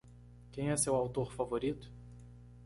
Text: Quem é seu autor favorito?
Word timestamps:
Quem 0.51 0.71
é 0.71 0.77
seu 0.77 0.95
autor 0.95 1.31
favorito? 1.31 1.93